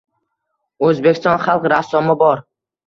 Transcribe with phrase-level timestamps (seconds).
[0.89, 2.45] O‘zbekiston xalq rassomi bor.